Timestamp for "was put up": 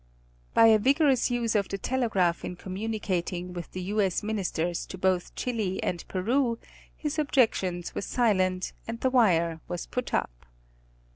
9.67-10.47